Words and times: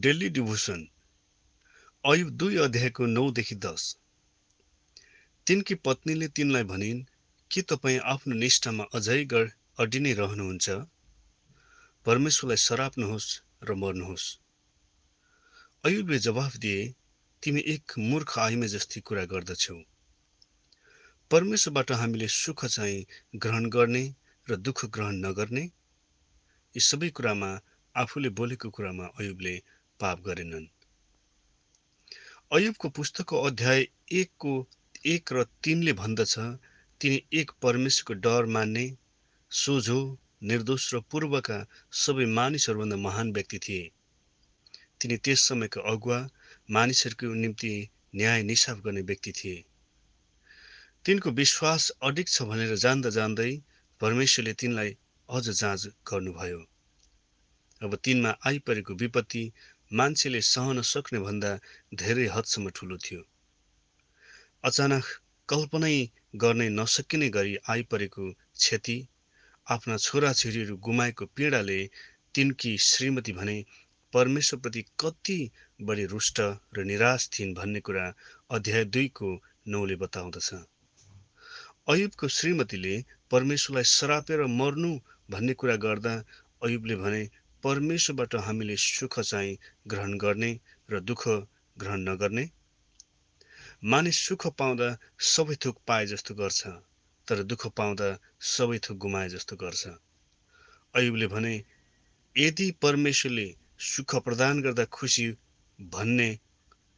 Daily 0.00 0.28
devotion. 0.28 0.88
Ayub 2.04 2.30
दुई 2.30 2.56
अध्यायको 2.56 3.06
नौदेखि 3.06 3.54
दस। 3.54 3.96
तिनकी 5.46 5.74
पत्नीले 5.74 6.28
तिनलाई 6.28 6.62
भनिन् 6.62 7.04
के 7.52 7.62
तपाईँ 7.62 7.98
आफ्नो 7.98 8.34
निष्ठामा 8.34 8.84
अझै 8.94 9.24
गढ 9.24 9.50
अड्डी 9.78 9.98
नै 9.98 10.12
रहनुहुन्छ? 10.12 10.70
परमेश्वरलाई 12.04 12.56
सराप्नुहोस् 12.56 13.42
र 13.62 13.74
मर्नुहोस्। 13.74 14.38
अयुबले 15.84 16.18
जवाफ 16.18 16.56
दिए 16.56 16.94
तिमी 17.42 17.60
एक 17.60 17.92
मूर्ख 17.98 18.38
आइमे 18.38 18.68
जस्ती 18.68 19.00
कुरा 19.00 19.24
गर्दछौ। 19.24 19.82
परमेश्वरबाट 21.30 21.92
हामीले 21.92 22.28
सुख 22.28 22.64
चाहिँ 22.64 23.06
ग्रहण 23.36 23.66
गर्ने 23.68 24.14
र 24.50 24.56
दुःख 24.56 24.84
ग्रहण 24.84 25.14
नगर्ने। 25.14 25.60
यी 25.60 26.80
सबै 26.80 27.10
कुरामा 27.10 27.60
आफूले 27.96 28.28
बोलेको 28.28 28.70
कुरामा 28.70 29.04
अयुबले 29.04 29.62
पाप 30.00 30.20
गरेनन्। 30.20 30.66
अयुबको 32.52 32.88
पुस्तकको 32.88 33.42
अध्याय 33.42 33.86
एकको 34.12 34.52
एक 35.06 35.32
र 35.32 35.44
तिनले 35.64 35.92
भन्दछ 35.92 36.34
तिनी 37.00 37.22
एक 37.32 37.50
परमेश्वरको 37.62 38.14
डर 38.20 38.46
मान्ने 38.46 38.86
सोझो 39.50 40.00
निर्दोष 40.42 40.94
र 40.94 41.00
पूर्वका 41.10 41.58
सबै 41.98 42.26
मानिसहरूभन्दा 42.32 42.96
महान 42.96 43.32
व्यक्ति 43.32 43.58
थिए। 43.58 43.90
तिनी 45.00 45.16
त्यस 45.16 45.48
समयका 45.48 45.80
अगुवा 45.90 46.18
मानिसहरूको 46.68 47.34
निम्ति 47.34 47.72
न्याय 48.14 48.42
निसाफ 48.42 48.78
गर्ने 48.78 49.02
व्यक्ति 49.02 49.32
थिए। 49.32 49.64
तिनको 51.04 51.30
विश्वास 51.32 51.90
अडिक 52.02 52.28
छ 52.28 52.42
भनेर 52.42 52.74
जान्दा 52.76 53.10
जान्दै 53.10 53.50
परमेश्वरले 54.00 54.52
तिनलाई 54.54 54.96
अझ 55.28 55.44
जाँच 55.50 55.86
गर्नुभयो। 56.08 56.60
अब 57.82 57.94
तिनमा 58.04 58.30
आइपरेको 58.46 58.94
विपत्ति 58.94 59.42
मान्छेले 59.90 60.40
सहन 60.42 60.82
सक्ने 60.82 61.18
भन्दा 61.20 61.50
धेरै 61.94 62.26
हदसम्म 62.34 62.70
ठुलो 62.70 62.96
थियो। 63.04 63.22
अचानक 64.64 65.04
कल्पनै 65.48 65.96
गर्नै 66.36 66.68
नसकिने 66.70 67.28
गरी 67.30 67.56
आइपरेको 67.70 68.24
क्षति 68.32 68.96
आफ्ना 69.66 69.96
छोराछोरीहरू 69.96 70.76
गुमाएको 70.76 71.26
पीडाले 71.36 71.80
तिनकी 72.34 72.72
श्रीमती 72.78 73.32
भने 73.32 73.56
परमेश्वरप्रति 74.12 74.82
कति 75.00 75.38
बढी 75.80 76.04
रुष्ट 76.06 76.40
र 76.74 76.84
निराश 76.84 77.28
थिइन् 77.32 77.54
भन्ने 77.54 77.80
कुरा 77.80 78.04
अध्याय 78.50 78.84
दुईको 78.84 79.30
नौले 79.68 79.96
बताउँदछ। 79.96 80.48
अयुबको 81.88 82.28
श्रीमतीले 82.28 82.94
परमेश्वरलाई 83.30 83.84
सरापेर 83.88 84.40
मर्नु 84.52 84.92
भन्ने 85.30 85.54
कुरा 85.54 85.76
गर्दा 85.84 86.14
अयुबले 86.62 86.96
भने 86.96 87.22
परमेश्वरबाट 87.62 88.34
हामीले 88.34 88.76
सुख 88.76 89.20
चाहिँ 89.20 89.58
ग्रहण 89.86 90.18
गर्ने 90.18 90.60
र 90.90 91.00
दुःख 91.00 91.28
ग्रहण 91.78 92.00
नगर्ने। 92.00 92.50
मानिस 93.84 94.18
सुख 94.18 94.46
पाउँदा 94.46 94.98
सबै 95.18 95.56
थोक 95.64 95.78
पाए 95.86 96.06
जस्तो 96.06 96.34
गर्छ 96.34 96.66
तर 97.28 97.42
दुःख 97.42 97.66
पाउँदा 97.66 98.08
सबै 98.40 98.78
थोक 98.78 98.96
गुमाए 98.96 99.28
जस्तो 99.28 99.56
गर्छ। 99.56 99.88
अयुबले 100.94 101.26
भने 101.26 101.64
यदि 102.36 102.70
परमेश्वरले 102.82 103.54
सुख 103.78 104.16
प्रदान 104.16 104.62
गर्दा 104.62 104.84
खुसी 104.84 105.26
भन्ने 105.80 106.30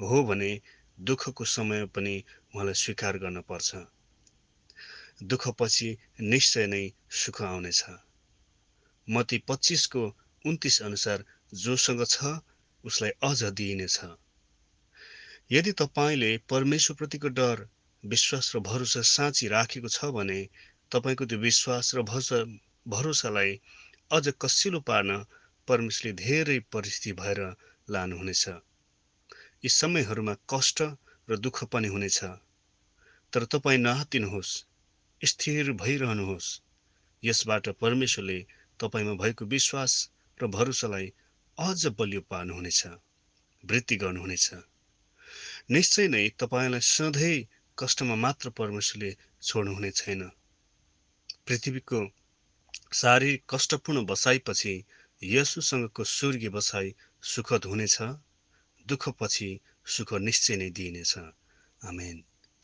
हो 0.00 0.24
भने 0.24 0.60
दुःखको 1.00 1.44
समय 1.44 1.86
पनि 1.86 2.24
उहाँलाई 2.54 2.74
स्वीकार 2.74 3.18
गर्न 3.18 3.40
पर्छ। 3.40 3.76
दुःखपछि 5.22 5.96
निश्चय 6.20 6.66
नै 6.66 6.90
सुख 7.10 7.42
आउनेछ। 7.42 7.84
मती 9.08 9.38
पच्चिसको 9.38 10.02
उन्तिस 10.46 10.82
अनुसार 10.82 11.24
जोसँग 11.54 12.04
छ 12.06 12.32
उसलाई 12.84 13.10
अझ 13.22 13.52
दिइनेछ 13.52 13.98
यदि 15.50 15.72
तपाईँले 15.72 16.30
परमेश्वरप्रतिको 16.48 17.28
डर 17.28 17.66
विश्वास 18.04 18.52
र 18.56 18.60
भरोसा 18.60 19.02
साँची 19.08 19.48
राखेको 19.48 19.88
छ 19.88 20.04
भने 20.10 20.38
तपाईँको 20.92 21.26
त्यो 21.26 21.38
विश्वास 21.38 21.94
र 21.94 22.02
भरोसा 22.02 22.38
भरोसालाई 22.88 23.60
अझ 24.10 24.24
कसिलो 24.40 24.80
पार्न 24.80 25.18
परमेश्वरले 25.68 26.12
धेरै 26.12 26.58
परिस्थिति 26.72 27.12
भएर 27.12 27.40
लानुहुनेछ। 27.90 28.48
यी 29.64 29.68
समयहरूमा 29.68 30.34
कष्ट 30.50 30.82
र 31.28 31.36
दुःख 31.36 31.64
पनि 31.64 31.88
हुनेछ। 31.88 32.18
तर 33.32 33.44
तपाईँ 33.44 33.78
नहातिनुहोस् 33.78 34.52
स्थिर 35.20 35.72
भइरहनुहोस्। 35.72 36.48
यसबाट 37.22 37.68
परमेश्वरले 37.80 38.38
तपाईँमा 38.80 39.14
भएको 39.14 39.44
विश्वास 39.44 39.92
र 40.40 40.46
भरोसालाई 40.46 41.06
अझ 41.58 41.86
बलियो 41.98 42.20
पार्नुहुनेछ 42.20 42.80
वृद्धि 43.64 43.96
गर्नुहुनेछ। 43.96 44.46
निश्चय 45.70 46.08
नै 46.08 46.28
तपाईँलाई 46.38 46.80
सधैँ 46.80 47.46
कष्टमा 47.78 48.14
मात्र 48.14 48.50
परमेश्वरले 48.50 49.10
छोड्नुहुने 49.42 49.90
छैन। 49.90 50.22
पृथ्वीको 51.46 52.00
शारीरिक 52.92 53.42
कष्टपूर्ण 53.50 54.04
बसाइपछि 54.06 54.74
यसुसँगको 55.22 56.04
स्वर्गीय 56.04 56.48
बसाइ 56.48 56.94
सुखद 57.22 57.64
हुनेछ 57.64 57.96
दुःखपछि 58.86 59.50
सुख 59.86 60.12
निश्चय 60.20 60.56
नै 60.56 60.70
दिइनेछ। 60.70 61.18
आमेन। 61.84 62.24